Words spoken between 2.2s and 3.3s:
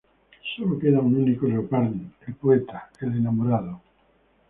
el poeta, el